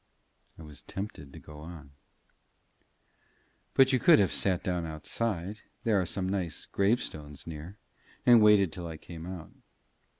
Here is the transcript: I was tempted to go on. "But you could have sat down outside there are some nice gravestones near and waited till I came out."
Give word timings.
I 0.57 0.63
was 0.63 0.81
tempted 0.81 1.31
to 1.31 1.37
go 1.37 1.59
on. 1.59 1.91
"But 3.75 3.93
you 3.93 3.99
could 3.99 4.17
have 4.17 4.33
sat 4.33 4.63
down 4.63 4.83
outside 4.83 5.61
there 5.83 6.01
are 6.01 6.07
some 6.07 6.27
nice 6.27 6.65
gravestones 6.65 7.45
near 7.45 7.77
and 8.25 8.41
waited 8.41 8.73
till 8.73 8.87
I 8.87 8.97
came 8.97 9.27
out." 9.27 9.51